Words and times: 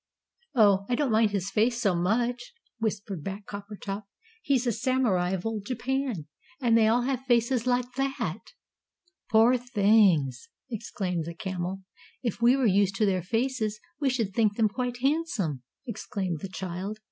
"Oh, 0.55 0.87
I 0.89 0.95
don't 0.95 1.11
mind 1.11 1.29
his 1.29 1.51
face 1.51 1.79
so 1.79 1.93
much," 1.93 2.55
whispered 2.79 3.23
back 3.23 3.45
Coppertop; 3.45 4.05
"he's 4.41 4.65
a 4.65 4.71
Samurai 4.71 5.29
of 5.29 5.45
Old 5.45 5.63
Japan, 5.67 6.25
and 6.59 6.75
they 6.75 6.87
all 6.87 7.03
have 7.03 7.21
faces 7.27 7.67
like 7.67 7.85
that!" 7.97 8.39
"Poor 9.29 9.57
things!" 9.57 10.49
exclaimed 10.71 11.25
the 11.25 11.35
Camel. 11.35 11.83
"If 12.23 12.41
we 12.41 12.55
were 12.57 12.65
used 12.65 12.95
to 12.95 13.05
their 13.05 13.21
faces, 13.21 13.79
we 13.99 14.09
should 14.09 14.33
think 14.33 14.55
them 14.55 14.69
quite 14.69 15.01
handsome," 15.03 15.61
exclaimed 15.85 16.39
the 16.41 16.49
child. 16.49 16.97